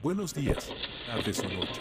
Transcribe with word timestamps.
Buenos 0.00 0.32
días, 0.32 0.70
tardes 1.06 1.40
o 1.40 1.48
noches. 1.48 1.80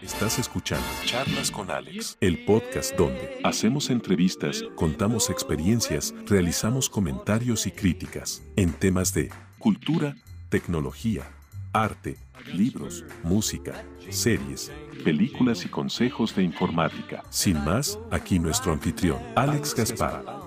Estás 0.00 0.38
escuchando 0.38 0.86
Charlas 1.04 1.50
con 1.50 1.70
Alex, 1.70 2.16
el 2.22 2.46
podcast 2.46 2.96
donde 2.96 3.38
hacemos 3.44 3.90
entrevistas, 3.90 4.64
contamos 4.76 5.28
experiencias, 5.28 6.14
realizamos 6.26 6.88
comentarios 6.88 7.66
y 7.66 7.70
críticas 7.70 8.42
en 8.56 8.72
temas 8.72 9.12
de 9.12 9.30
cultura, 9.58 10.16
tecnología, 10.48 11.30
arte, 11.74 12.16
libros, 12.54 13.04
música, 13.22 13.84
series, 14.08 14.72
películas 15.04 15.66
y 15.66 15.68
consejos 15.68 16.34
de 16.34 16.44
informática. 16.44 17.22
Sin 17.28 17.62
más, 17.62 17.98
aquí 18.10 18.38
nuestro 18.38 18.72
anfitrión, 18.72 19.18
Alex 19.36 19.74
Gaspar. 19.74 20.39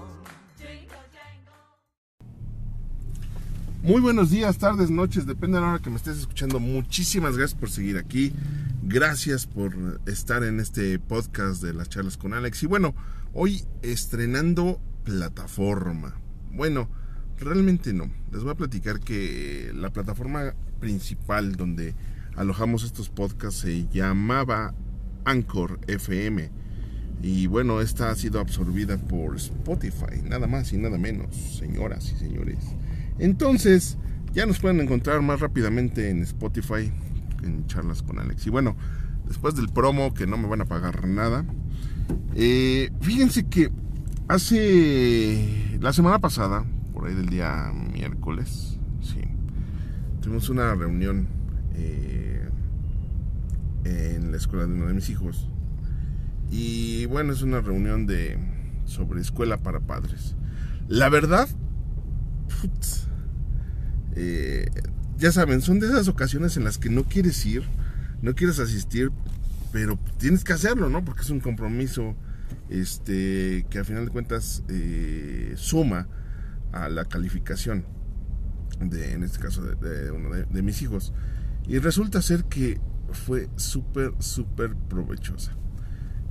Muy 3.84 4.00
buenos 4.00 4.32
días, 4.32 4.60
tardes, 4.60 4.90
noches, 4.90 5.26
depende 5.26 5.58
de 5.58 5.62
la 5.62 5.72
hora 5.72 5.80
que 5.80 5.90
me 5.90 5.98
estés 5.98 6.18
escuchando. 6.18 6.62
Muchísimas 6.62 7.36
gracias 7.36 7.60
por 7.60 7.70
seguir 7.70 7.98
aquí. 7.98 8.32
Gracias 8.82 9.46
por 9.46 10.00
estar 10.06 10.42
en 10.46 10.62
este 10.62 11.00
podcast 11.00 11.62
de 11.62 11.74
las 11.74 11.90
charlas 11.90 12.16
con 12.16 12.34
Alex. 12.34 12.64
Y 12.64 12.68
bueno, 12.68 12.96
hoy 13.34 13.66
estrenando 13.82 14.80
plataforma. 15.04 16.16
Bueno, 16.54 16.88
realmente 17.38 17.92
no. 17.92 18.10
Les 18.32 18.42
voy 18.42 18.54
a 18.54 18.56
platicar 18.56 19.02
que 19.02 19.74
la 19.76 19.90
plataforma 19.90 20.54
principal 20.80 21.58
donde 21.58 21.94
alojamos 22.38 22.86
estos 22.86 23.10
podcasts 23.10 23.60
se 23.60 23.90
llamaba 23.90 24.74
Anchor 25.26 25.82
FM. 25.88 26.50
Y 27.22 27.48
bueno, 27.48 27.82
esta 27.82 28.12
ha 28.12 28.16
sido 28.16 28.40
absorbida 28.40 28.98
por 28.98 29.36
Spotify, 29.36 30.22
nada 30.24 30.48
más 30.48 30.72
y 30.72 30.78
nada 30.78 30.98
menos, 30.98 31.36
señoras 31.36 32.14
y 32.14 32.18
señores. 32.18 32.60
Entonces, 33.20 33.98
ya 34.34 34.46
nos 34.46 34.60
pueden 34.60 34.82
encontrar 34.82 35.22
más 35.22 35.40
rápidamente 35.40 36.10
en 36.10 36.24
Spotify, 36.24 36.92
en 37.44 37.66
charlas 37.68 38.02
con 38.02 38.20
Alex. 38.20 38.48
Y 38.48 38.50
bueno, 38.50 38.76
después 39.28 39.56
del 39.56 39.70
promo, 39.70 40.14
que 40.14 40.28
no 40.28 40.38
me 40.38 40.48
van 40.48 40.62
a 40.62 40.66
pagar 40.66 41.08
nada, 41.08 41.46
eh, 42.36 42.92
fíjense 43.02 43.48
que 43.48 43.72
hace 44.28 45.78
la 45.80 45.94
semana 45.94 46.20
pasada, 46.20 46.66
por 46.94 47.08
ahí 47.08 47.14
del 47.14 47.30
día 47.30 47.72
miércoles, 47.94 48.80
sí, 49.02 49.22
tuvimos 50.22 50.50
una 50.50 50.74
reunión 50.76 51.28
eh, 51.76 52.50
en 53.86 54.32
la 54.32 54.38
escuela 54.38 54.66
de 54.66 54.74
uno 54.74 54.88
de 54.88 54.94
mis 54.94 55.10
hijos. 55.10 55.50
Y 56.50 57.06
bueno, 57.08 57.34
es 57.34 57.42
una 57.42 57.62
reunión 57.62 58.06
de 58.06 58.38
sobre 58.86 59.22
escuela 59.22 59.58
para 59.58 59.80
padres. 59.80 60.36
La 60.88 61.10
verdad, 61.10 61.48
eh, 64.16 64.70
ya 65.18 65.32
saben, 65.32 65.62
son 65.62 65.80
de 65.80 65.88
esas 65.88 66.08
ocasiones 66.08 66.58
en 66.58 66.64
las 66.64 66.78
que 66.78 66.90
no 66.90 67.04
quieres 67.04 67.46
ir, 67.46 67.64
no 68.22 68.36
quieres 68.36 68.60
asistir, 68.60 69.12
pero 69.72 70.00
tienes 70.18 70.44
que 70.44 70.54
hacerlo, 70.54 70.90
¿no? 70.90 71.04
Porque 71.04 71.22
es 71.22 71.30
un 71.30 71.40
compromiso 71.40 72.16
este, 72.70 73.66
que 73.70 73.80
al 73.80 73.86
final 73.86 74.06
de 74.06 74.12
cuentas 74.12 74.64
eh, 74.70 75.54
suma 75.56 76.08
a 76.72 76.90
la 76.90 77.06
calificación 77.06 77.86
de, 78.80 79.14
en 79.14 79.24
este 79.24 79.40
caso, 79.40 79.64
de, 79.64 80.12
uno 80.12 80.30
de, 80.30 80.62
mis 80.62 80.82
hijos. 80.82 81.14
Y 81.68 81.80
resulta 81.80 82.22
ser 82.22 82.46
que 82.46 82.80
fue 83.12 83.50
súper, 83.56 84.14
súper 84.20 84.76
provechosa. 84.76 85.56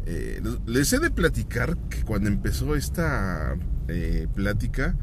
Eh, 0.04 0.42
les 0.66 0.92
he 0.92 0.98
de 0.98 1.10
platicar 1.10 1.76
que 1.88 2.02
cuando 2.02 2.28
empezó 2.28 2.74
esta 2.74 3.56
plática, 4.34 4.96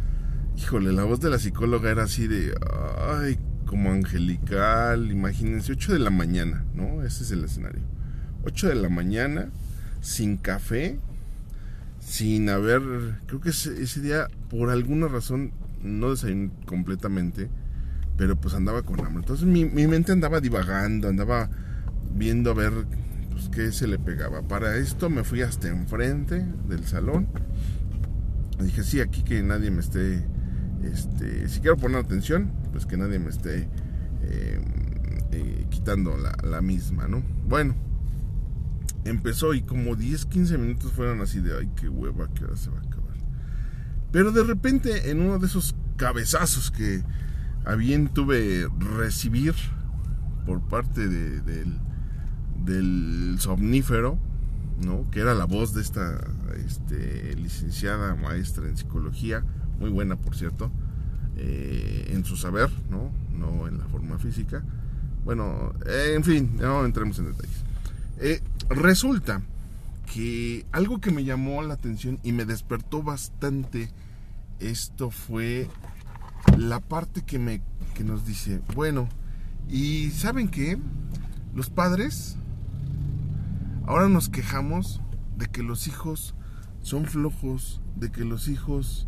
híjole, 0.60 0.92
la 0.92 1.06
voz 1.06 1.22
de 1.22 1.30
la 1.30 1.40
psicóloga 1.40 1.90
era 1.90 2.04
así 2.04 2.28
de, 2.28 2.54
ay, 3.08 3.40
como 3.66 3.92
angelical, 3.92 5.10
imagínense, 5.10 5.72
8 5.72 5.94
de 5.94 6.00
la 6.00 6.10
mañana, 6.10 6.66
¿no? 6.74 7.04
Ese 7.04 7.24
es 7.24 7.32
el 7.32 7.46
escenario. 7.46 7.82
8 8.44 8.68
de 8.68 8.76
la 8.76 8.90
mañana, 8.90 9.50
sin 10.02 10.36
café, 10.36 11.00
sin 12.02 12.50
haber, 12.50 12.82
creo 13.28 13.40
que 13.40 13.50
ese, 13.50 14.02
día, 14.02 14.28
por 14.50 14.70
alguna 14.70 15.08
razón, 15.08 15.54
no 15.82 16.12
desayuné 16.12 16.52
completamente, 16.66 17.50
pero 18.18 18.36
pues 18.36 18.54
andaba 18.54 18.82
con 18.82 19.00
hambre. 19.00 19.22
Entonces 19.22 19.46
mi, 19.46 19.64
mi 19.64 19.88
mente 19.88 20.12
andaba 20.12 20.42
divagando, 20.42 21.08
andaba 21.08 21.50
viendo 22.14 22.52
a 22.52 22.54
ver 22.54 22.74
pues, 23.32 23.48
qué 23.50 23.72
se 23.72 23.88
le 23.88 23.98
pegaba. 23.98 24.42
Para 24.42 24.76
esto 24.76 25.10
me 25.10 25.24
fui 25.24 25.42
hasta 25.42 25.70
enfrente 25.70 26.46
del 26.68 26.86
salón. 26.86 27.28
Dije, 28.60 28.84
sí, 28.84 29.00
aquí 29.00 29.24
que 29.24 29.42
nadie 29.42 29.72
me 29.72 29.80
esté 29.80 30.26
este, 30.84 31.48
si 31.50 31.60
quiero 31.60 31.78
poner 31.78 31.98
atención, 31.98 32.52
pues 32.72 32.86
que 32.86 32.98
nadie 32.98 33.20
me 33.20 33.30
esté 33.30 33.68
eh, 34.22 34.62
eh, 35.32 35.66
quitando 35.70 36.16
la, 36.18 36.62
misma, 36.62 37.08
¿no? 37.08 37.24
Bueno, 37.48 37.76
empezó 39.06 39.54
y 39.54 39.62
como 39.62 39.96
10, 39.96 40.26
15 40.26 40.58
minutos 40.58 40.92
fueron 40.92 41.22
así 41.22 41.40
de, 41.40 41.58
ay, 41.58 41.70
qué 41.76 41.90
hueva, 41.90 42.28
que 42.34 42.44
ahora 42.44 42.58
se 42.58 42.70
va 42.70 42.78
a 42.78 42.82
acabar. 42.82 43.16
Pero 44.12 44.32
de 44.32 44.44
repente, 44.44 45.12
en 45.12 45.22
uno 45.22 45.40
de 45.40 45.48
esos 45.48 45.76
cabezazos 45.98 46.72
que 46.72 47.04
a 47.66 47.76
bien 47.76 48.08
tuve 48.14 48.68
recibir 48.80 49.54
por 50.46 50.62
parte 50.68 51.08
del, 51.08 51.80
somnífero, 53.40 54.18
¿no? 54.84 55.10
que 55.12 55.20
era 55.22 55.34
la 55.34 55.46
voz 55.46 55.74
de 55.74 55.82
esta 55.82 56.20
este, 56.66 57.36
licenciada 57.36 58.16
maestra 58.16 58.68
en 58.68 58.78
psicología, 58.78 59.44
muy 59.80 59.90
buena 59.90 60.16
por 60.16 60.36
cierto, 60.36 60.72
eh, 61.38 62.12
en 62.12 62.26
su 62.26 62.36
saber, 62.36 62.70
¿no? 62.90 63.12
no 63.38 63.68
en 63.68 63.78
la 63.78 63.86
forma 63.86 64.18
física. 64.20 64.64
Bueno, 65.24 65.74
eh, 65.86 66.14
en 66.16 66.24
fin, 66.24 66.58
no 66.60 66.86
entremos 66.86 67.20
en 67.20 67.28
detalles. 67.28 67.64
Eh, 68.20 68.42
resulta 68.70 69.42
que 70.14 70.66
algo 70.72 71.00
que 71.00 71.12
me 71.12 71.24
llamó 71.24 71.62
la 71.62 71.76
atención 71.76 72.20
y 72.24 72.32
me 72.32 72.46
despertó 72.46 73.04
bastante 73.04 73.90
esto 74.60 75.12
fue 75.12 75.70
la 76.58 76.80
parte 76.80 77.22
que 77.22 77.40
me 77.40 77.62
que 77.94 78.04
nos 78.04 78.26
dice, 78.26 78.62
bueno, 78.76 79.10
y 79.68 80.10
saben 80.12 80.48
que 80.48 80.78
los 81.54 81.70
padres 81.70 82.38
ahora 83.86 84.08
nos 84.08 84.30
quejamos 84.30 85.02
de 85.38 85.48
que 85.48 85.64
los 85.64 85.88
hijos 85.88 86.34
son 86.82 87.06
flojos, 87.06 87.82
de 87.96 88.12
que 88.12 88.24
los 88.24 88.48
hijos 88.48 89.08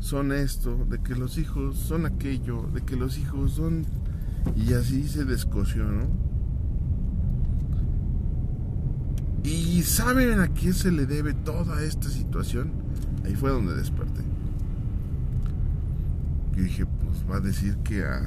son 0.00 0.32
esto, 0.32 0.86
de 0.86 0.98
que 0.98 1.14
los 1.14 1.38
hijos 1.38 1.76
son 1.76 2.06
aquello, 2.06 2.62
de 2.74 2.82
que 2.82 2.96
los 2.96 3.18
hijos 3.18 3.52
son... 3.52 3.86
Y 4.56 4.72
así 4.72 5.06
se 5.06 5.24
descoció, 5.26 5.84
¿no? 5.84 6.08
¿Y 9.44 9.82
saben 9.82 10.40
a 10.40 10.48
quién 10.48 10.72
se 10.72 10.90
le 10.90 11.06
debe 11.06 11.34
toda 11.34 11.82
esta 11.82 12.08
situación? 12.08 12.72
Ahí 13.24 13.34
fue 13.34 13.50
donde 13.50 13.74
desperté. 13.74 14.22
Y 16.56 16.62
dije, 16.62 16.86
pues 16.86 17.24
va 17.30 17.36
a 17.36 17.40
decir 17.40 17.76
que 17.78 18.04
a, 18.04 18.20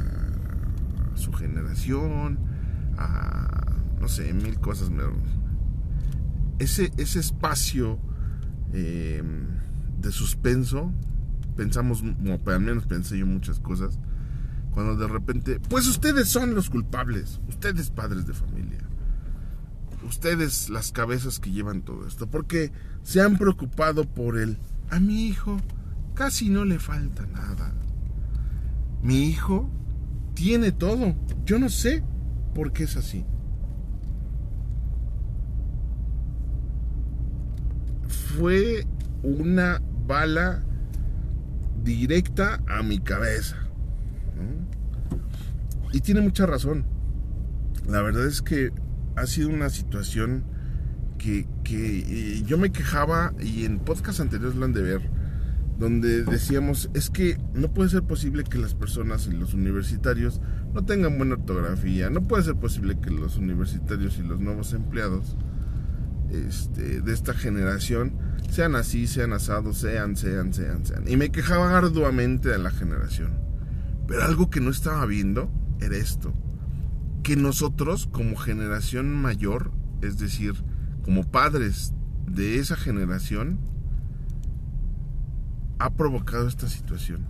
su 1.15 1.33
generación, 1.33 2.37
a 2.97 3.73
no 3.99 4.07
sé, 4.07 4.31
mil 4.33 4.59
cosas. 4.59 4.91
Ese, 6.59 6.91
ese 6.97 7.19
espacio 7.19 7.99
eh, 8.73 9.23
de 9.99 10.11
suspenso 10.11 10.91
pensamos, 11.55 12.03
o 12.03 12.49
al 12.49 12.59
menos 12.61 12.85
pensé 12.85 13.17
yo 13.17 13.25
muchas 13.25 13.59
cosas, 13.59 13.99
cuando 14.71 14.95
de 14.95 15.07
repente, 15.07 15.59
pues 15.69 15.87
ustedes 15.87 16.29
son 16.29 16.55
los 16.55 16.69
culpables, 16.69 17.39
ustedes 17.47 17.89
padres 17.89 18.25
de 18.25 18.33
familia, 18.33 18.79
ustedes 20.07 20.69
las 20.69 20.91
cabezas 20.91 21.39
que 21.39 21.51
llevan 21.51 21.81
todo 21.81 22.07
esto, 22.07 22.27
porque 22.27 22.71
se 23.03 23.21
han 23.21 23.37
preocupado 23.37 24.05
por 24.05 24.37
él. 24.37 24.57
A 24.89 24.99
mi 24.99 25.27
hijo 25.27 25.57
casi 26.13 26.49
no 26.49 26.65
le 26.65 26.79
falta 26.79 27.25
nada. 27.27 27.73
Mi 29.01 29.25
hijo 29.25 29.69
tiene 30.33 30.71
todo. 30.71 31.15
Yo 31.45 31.59
no 31.59 31.69
sé 31.69 32.03
por 32.53 32.73
qué 32.73 32.83
es 32.83 32.95
así. 32.95 33.25
Fue 38.07 38.85
una 39.23 39.81
bala 40.07 40.63
directa 41.83 42.61
a 42.67 42.83
mi 42.83 42.99
cabeza. 42.99 43.57
Y 45.91 45.99
tiene 46.01 46.21
mucha 46.21 46.45
razón. 46.45 46.85
La 47.87 48.01
verdad 48.01 48.25
es 48.25 48.41
que 48.41 48.71
ha 49.15 49.27
sido 49.27 49.49
una 49.49 49.69
situación 49.69 50.43
que, 51.17 51.45
eh, 51.69 52.43
yo 52.45 52.57
me 52.57 52.71
quejaba 52.71 53.33
y 53.39 53.65
en 53.65 53.79
podcast 53.79 54.19
anteriores 54.19 54.55
lo 54.55 54.65
han 54.65 54.73
de 54.73 54.81
ver, 54.81 55.01
donde 55.79 56.23
decíamos, 56.23 56.89
es 56.93 57.09
que 57.09 57.37
no 57.53 57.73
puede 57.73 57.89
ser 57.89 58.03
posible 58.03 58.43
que 58.43 58.57
las 58.57 58.73
personas 58.73 59.27
y 59.27 59.31
los 59.31 59.53
universitarios 59.53 60.41
no 60.73 60.83
tengan 60.83 61.17
buena 61.17 61.35
ortografía, 61.35 62.09
no 62.09 62.23
puede 62.23 62.43
ser 62.43 62.55
posible 62.55 62.99
que 62.99 63.09
los 63.09 63.37
universitarios 63.37 64.17
y 64.17 64.23
los 64.23 64.39
nuevos 64.39 64.73
empleados 64.73 65.37
este, 66.31 67.01
de 67.01 67.13
esta 67.13 67.33
generación 67.33 68.13
sean 68.53 68.75
así, 68.75 69.07
sean 69.07 69.33
asados, 69.33 69.79
sean, 69.79 70.15
sean, 70.15 70.53
sean, 70.53 70.85
sean. 70.85 71.07
Y 71.07 71.17
me 71.17 71.31
quejaba 71.31 71.75
arduamente 71.75 72.49
de 72.49 72.59
la 72.59 72.69
generación. 72.69 73.31
Pero 74.07 74.23
algo 74.23 74.51
que 74.51 74.61
no 74.61 74.69
estaba 74.69 75.05
viendo 75.07 75.51
era 75.79 75.95
esto. 75.97 76.33
que 77.23 77.35
nosotros 77.37 78.07
como 78.11 78.35
generación 78.35 79.13
mayor, 79.13 79.71
es 80.01 80.19
decir, 80.19 80.53
como 81.03 81.23
padres 81.23 81.93
de 82.27 82.59
esa 82.59 82.75
generación, 82.75 83.59
ha 85.79 85.91
provocado 85.91 86.47
esta 86.49 86.67
situación. 86.67 87.25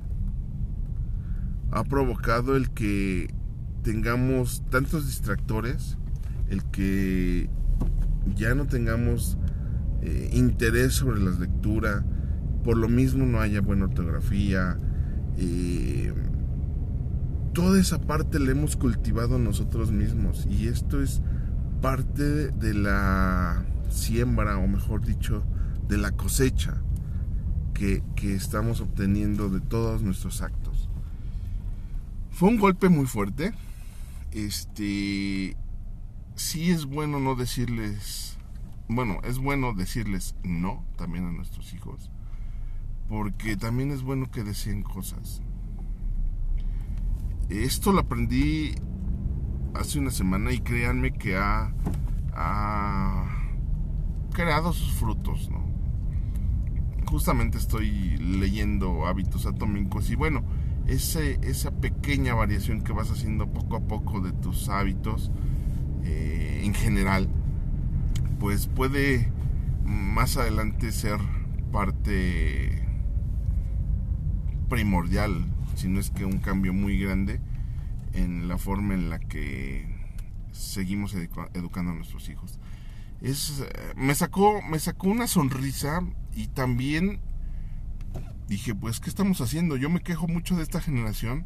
Ha 1.72 1.84
provocado 1.84 2.56
el 2.56 2.72
que 2.72 3.32
tengamos 3.84 4.64
tantos 4.72 5.06
distractores, 5.06 5.98
el 6.50 6.64
que 6.72 7.50
ya 8.36 8.56
no 8.56 8.66
tengamos 8.66 9.38
eh, 10.06 10.30
interés 10.34 10.94
sobre 10.94 11.22
la 11.22 11.32
lectura, 11.32 12.04
por 12.64 12.78
lo 12.78 12.90
mismo 12.90 13.26
no 13.26 13.40
haya 13.40 13.62
buena 13.62 13.86
ortografía. 13.86 14.78
Eh, 15.38 16.14
toda 17.54 17.80
esa 17.80 18.00
parte 18.00 18.40
la 18.40 18.52
hemos 18.52 18.76
cultivado 18.76 19.40
nosotros 19.40 19.92
mismos 19.92 20.46
y 20.50 20.68
esto 20.68 21.02
es 21.02 21.22
parte 21.82 22.50
de 22.52 22.74
la 22.74 23.66
siembra 23.90 24.58
o 24.58 24.68
mejor 24.68 25.06
dicho 25.06 25.44
de 25.88 25.98
la 25.98 26.12
cosecha 26.12 26.82
que, 27.74 28.04
que 28.16 28.36
estamos 28.36 28.82
obteniendo 28.82 29.50
de 29.50 29.62
todos 29.62 30.02
nuestros 30.02 30.42
actos. 30.42 30.90
Fue 32.32 32.50
un 32.50 32.58
golpe 32.58 32.90
muy 32.90 33.06
fuerte. 33.06 33.54
Este 34.32 35.56
sí 36.36 36.72
es 36.72 36.86
bueno 36.86 37.20
no 37.20 37.36
decirles, 37.36 38.38
bueno, 38.88 39.20
es 39.24 39.40
bueno 39.40 39.74
decirles 39.74 40.36
no 40.44 40.84
también 40.98 41.26
a 41.26 41.32
nuestros 41.32 41.74
hijos, 41.74 42.12
porque 43.10 43.58
también 43.58 43.92
es 43.92 44.04
bueno 44.04 44.30
que 44.30 44.44
deseen 44.44 44.84
cosas. 44.84 45.42
Esto 47.50 47.92
lo 47.92 48.00
aprendí 48.00 48.76
hace 49.74 50.00
una 50.00 50.12
semana 50.12 50.52
y 50.52 50.60
créanme 50.60 51.14
que 51.14 51.36
ha, 51.36 51.72
creado 54.34 54.74
sus 54.74 54.94
frutos, 54.94 55.50
¿no? 55.52 55.64
Justamente 57.06 57.60
estoy 57.60 58.18
leyendo 58.18 59.06
hábitos 59.06 59.46
atómicos 59.46 60.10
y 60.10 60.16
bueno, 60.16 60.44
ese, 60.88 61.40
esa 61.44 61.72
pequeña 61.72 62.34
variación 62.34 62.82
que 62.82 62.92
vas 62.92 63.12
haciendo 63.12 63.48
poco 63.54 63.76
a 63.76 63.82
poco 63.82 64.20
de 64.22 64.32
tus 64.32 64.70
hábitos 64.70 65.32
eh, 66.04 66.62
en 66.64 66.74
general, 66.74 67.30
pues 68.44 68.68
puede 68.68 69.32
más 69.86 70.36
adelante 70.36 70.92
ser 70.92 71.18
parte 71.72 72.86
primordial 74.68 75.46
si 75.76 75.88
no 75.88 76.02
es 76.02 76.10
que 76.10 76.26
un 76.26 76.40
cambio 76.40 76.74
muy 76.74 77.00
grande 77.00 77.40
en 78.12 78.50
la 78.50 78.58
forma 78.58 78.96
en 78.96 79.10
la 79.10 79.20
que 79.20 79.88
seguimos 80.52 81.16
educando 81.54 81.94
a 81.94 81.96
nuestros 81.96 82.28
hijos. 82.28 82.60
Es, 83.22 83.62
eh, 83.62 83.94
me 83.96 84.14
sacó 84.14 84.62
me 84.62 84.78
sacó 84.78 85.08
una 85.08 85.28
sonrisa 85.28 86.02
y 86.36 86.48
también 86.48 87.22
dije, 88.50 88.76
pues 88.76 89.00
¿qué 89.00 89.10
estamos 89.10 89.40
haciendo? 89.40 89.78
Yo 89.78 89.90
me 89.90 90.02
quejo 90.02 90.28
mucho 90.28 90.58
de 90.58 90.64
esta 90.64 90.82
generación 90.82 91.46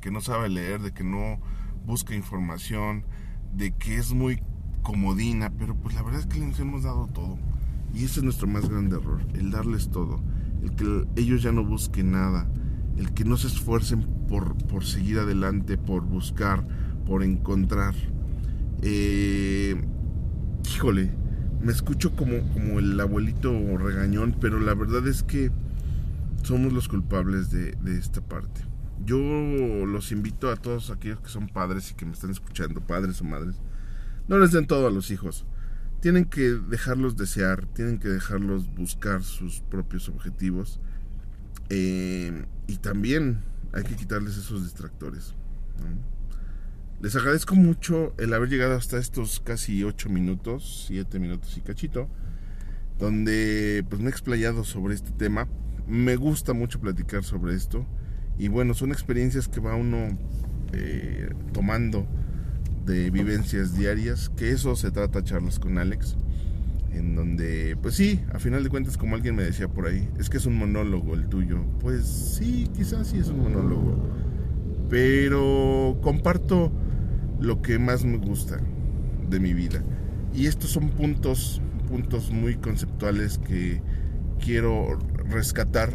que 0.00 0.10
no 0.10 0.20
sabe 0.20 0.48
leer, 0.48 0.80
de 0.80 0.92
que 0.92 1.04
no 1.04 1.38
busca 1.84 2.16
información, 2.16 3.06
de 3.52 3.70
que 3.70 3.98
es 3.98 4.14
muy 4.14 4.42
comodina, 4.86 5.50
pero 5.58 5.74
pues 5.74 5.96
la 5.96 6.02
verdad 6.02 6.20
es 6.20 6.26
que 6.26 6.38
les 6.38 6.60
hemos 6.60 6.84
dado 6.84 7.08
todo. 7.08 7.36
Y 7.92 8.04
ese 8.04 8.20
es 8.20 8.22
nuestro 8.22 8.46
más 8.46 8.68
grande 8.68 8.96
error, 8.96 9.20
el 9.34 9.50
darles 9.50 9.90
todo, 9.90 10.20
el 10.62 10.70
que 10.76 11.08
ellos 11.20 11.42
ya 11.42 11.50
no 11.50 11.64
busquen 11.64 12.12
nada, 12.12 12.48
el 12.96 13.12
que 13.12 13.24
no 13.24 13.36
se 13.36 13.48
esfuercen 13.48 14.06
por, 14.28 14.56
por 14.68 14.84
seguir 14.84 15.18
adelante, 15.18 15.76
por 15.76 16.04
buscar, 16.04 16.64
por 17.04 17.24
encontrar. 17.24 17.94
Eh, 18.82 19.74
híjole, 20.72 21.10
me 21.60 21.72
escucho 21.72 22.14
como, 22.14 22.38
como 22.52 22.78
el 22.78 23.00
abuelito 23.00 23.50
regañón, 23.78 24.36
pero 24.40 24.60
la 24.60 24.74
verdad 24.74 25.04
es 25.08 25.24
que 25.24 25.50
somos 26.44 26.72
los 26.72 26.86
culpables 26.86 27.50
de, 27.50 27.72
de 27.72 27.98
esta 27.98 28.20
parte. 28.20 28.60
Yo 29.04 29.18
los 29.18 30.12
invito 30.12 30.48
a 30.48 30.54
todos 30.54 30.90
aquellos 30.90 31.20
que 31.20 31.28
son 31.28 31.48
padres 31.48 31.90
y 31.90 31.94
que 31.94 32.06
me 32.06 32.12
están 32.12 32.30
escuchando, 32.30 32.80
padres 32.80 33.20
o 33.20 33.24
madres, 33.24 33.56
no 34.28 34.38
les 34.38 34.52
den 34.52 34.66
todo 34.66 34.86
a 34.86 34.90
los 34.90 35.10
hijos. 35.10 35.44
Tienen 36.00 36.24
que 36.24 36.42
dejarlos 36.42 37.16
desear, 37.16 37.66
tienen 37.66 37.98
que 37.98 38.08
dejarlos 38.08 38.72
buscar 38.74 39.22
sus 39.22 39.60
propios 39.60 40.08
objetivos 40.08 40.80
eh, 41.68 42.44
y 42.66 42.76
también 42.76 43.40
hay 43.72 43.82
que 43.82 43.96
quitarles 43.96 44.36
esos 44.36 44.62
distractores. 44.62 45.34
Les 47.00 47.14
agradezco 47.14 47.54
mucho 47.54 48.14
el 48.18 48.32
haber 48.32 48.48
llegado 48.48 48.74
hasta 48.74 48.98
estos 48.98 49.40
casi 49.40 49.84
8 49.84 50.08
minutos, 50.08 50.86
7 50.88 51.18
minutos 51.18 51.56
y 51.56 51.60
cachito, 51.60 52.08
donde 52.98 53.84
pues 53.88 54.00
me 54.00 54.08
he 54.08 54.10
explayado 54.10 54.64
sobre 54.64 54.94
este 54.94 55.10
tema. 55.10 55.48
Me 55.86 56.16
gusta 56.16 56.52
mucho 56.52 56.80
platicar 56.80 57.22
sobre 57.22 57.54
esto 57.54 57.86
y 58.38 58.48
bueno, 58.48 58.74
son 58.74 58.92
experiencias 58.92 59.48
que 59.48 59.60
va 59.60 59.74
uno 59.74 60.18
eh, 60.72 61.30
tomando 61.52 62.06
de 62.86 63.10
vivencias 63.10 63.76
diarias, 63.76 64.30
que 64.30 64.50
eso 64.50 64.76
se 64.76 64.90
trata 64.90 65.22
charlas 65.22 65.58
con 65.58 65.76
Alex 65.76 66.16
en 66.96 67.14
donde, 67.14 67.76
pues 67.82 67.94
sí, 67.94 68.20
a 68.32 68.38
final 68.38 68.64
de 68.64 68.70
cuentas, 68.70 68.96
como 68.96 69.16
alguien 69.16 69.34
me 69.34 69.42
decía 69.42 69.68
por 69.68 69.86
ahí, 69.86 70.08
es 70.18 70.30
que 70.30 70.38
es 70.38 70.46
un 70.46 70.56
monólogo 70.56 71.14
el 71.14 71.26
tuyo. 71.26 71.62
Pues 71.80 72.06
sí, 72.06 72.70
quizás 72.74 73.08
sí 73.08 73.18
es 73.18 73.28
un 73.28 73.42
monólogo. 73.42 74.08
Pero 74.88 75.98
comparto 76.02 76.72
lo 77.38 77.60
que 77.60 77.78
más 77.78 78.04
me 78.04 78.16
gusta 78.16 78.58
de 79.28 79.40
mi 79.40 79.52
vida. 79.52 79.82
Y 80.34 80.46
estos 80.46 80.70
son 80.70 80.88
puntos, 80.90 81.60
puntos 81.88 82.30
muy 82.30 82.56
conceptuales 82.56 83.38
que 83.38 83.82
quiero 84.42 84.98
rescatar 85.28 85.92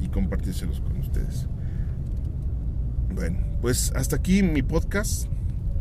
y 0.00 0.08
compartírselos 0.08 0.80
con 0.80 0.98
ustedes. 0.98 1.48
Bueno, 3.14 3.38
pues 3.60 3.92
hasta 3.96 4.16
aquí 4.16 4.42
mi 4.42 4.62
podcast. 4.62 5.28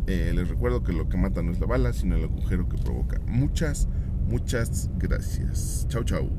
Eh, 0.07 0.31
les 0.33 0.49
recuerdo 0.49 0.83
que 0.83 0.93
lo 0.93 1.07
que 1.07 1.17
mata 1.17 1.41
no 1.41 1.51
es 1.51 1.59
la 1.59 1.67
bala, 1.67 1.93
sino 1.93 2.15
el 2.15 2.23
agujero 2.25 2.67
que 2.67 2.77
provoca. 2.77 3.19
Muchas 3.25 3.87
Muchas 4.27 4.89
gracias. 4.97 5.85
Chau, 5.89 6.03
chau. 6.03 6.29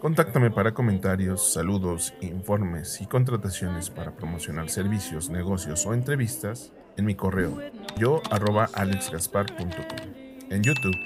Contáctame 0.00 0.50
para 0.50 0.72
comentarios, 0.72 1.52
saludos, 1.52 2.14
informes 2.20 3.00
y 3.00 3.06
contrataciones 3.06 3.90
para 3.90 4.14
promocionar 4.14 4.68
servicios, 4.68 5.30
negocios 5.30 5.86
o 5.86 5.94
entrevistas 5.94 6.72
en 6.96 7.06
mi 7.06 7.14
correo 7.14 7.58
yo 7.98 8.22
arroba 8.30 8.68
alexgaspar.com. 8.74 10.14
En 10.50 10.62
YouTube, 10.62 10.96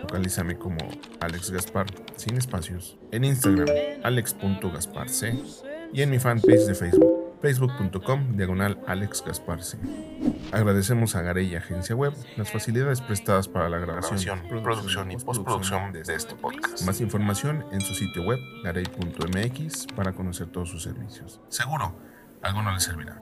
localízame 0.00 0.56
como 0.56 0.78
Alex 1.20 1.50
Gaspar 1.50 1.86
sin 2.16 2.38
espacios. 2.38 2.98
En 3.12 3.24
Instagram, 3.24 3.68
alex.gasparc. 4.02 5.69
Y 5.92 6.02
en 6.02 6.10
mi 6.10 6.18
fanpage 6.18 6.66
de 6.66 6.74
Facebook 6.74 7.20
facebook.com 7.40 8.36
diagonal 8.36 8.78
Alex 8.86 9.24
Gasparce. 9.26 9.78
Agradecemos 10.52 11.16
a 11.16 11.22
Garey 11.22 11.54
Agencia 11.54 11.96
Web 11.96 12.12
las 12.36 12.52
facilidades 12.52 13.00
prestadas 13.00 13.48
para 13.48 13.68
la 13.68 13.78
grabación, 13.78 14.42
producción, 14.62 15.10
y 15.10 15.16
postproducción 15.16 15.92
de 15.92 16.00
este 16.02 16.34
podcast. 16.34 16.84
Más 16.84 17.00
información 17.00 17.64
en 17.72 17.80
su 17.80 17.94
sitio 17.94 18.22
web 18.24 18.38
garey.mx 18.62 19.86
para 19.96 20.12
conocer 20.12 20.48
todos 20.48 20.68
sus 20.68 20.82
servicios. 20.82 21.40
Seguro, 21.48 21.94
algo 22.42 22.62
no 22.62 22.72
le 22.72 22.80
servirá. 22.80 23.20